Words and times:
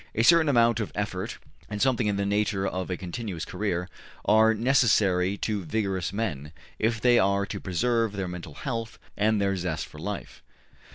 A 0.15 0.23
certain 0.23 0.49
amount 0.49 0.79
of 0.79 0.91
effort, 0.95 1.37
and 1.69 1.79
something 1.79 2.07
in 2.07 2.15
the 2.15 2.25
nature 2.25 2.65
of 2.65 2.89
a 2.89 2.97
continuous 2.97 3.45
career, 3.45 3.87
are 4.25 4.55
necessary 4.55 5.37
to 5.37 5.63
vigorous 5.63 6.11
men 6.11 6.53
if 6.79 6.99
they 6.99 7.19
are 7.19 7.45
to 7.45 7.59
preserve 7.59 8.13
their 8.13 8.27
mental 8.27 8.55
health 8.55 8.97
and 9.15 9.39
their 9.39 9.55
zest 9.55 9.85
for 9.85 9.99
life. 9.99 10.41